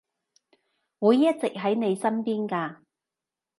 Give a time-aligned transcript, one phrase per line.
[0.97, 2.77] 會一直喺你身邊㗎